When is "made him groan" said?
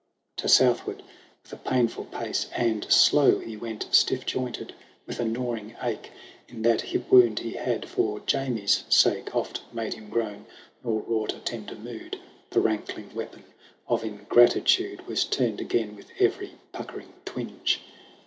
9.71-10.47